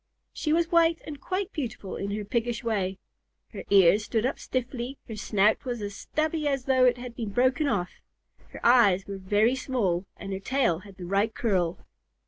[0.33, 2.97] She was white and quite beautiful in her piggish way.
[3.49, 7.29] Her ears stood up stiffly, her snout was as stubby as though it had been
[7.29, 8.01] broken off,
[8.49, 11.85] her eyes were very small, and her tail had the right curl.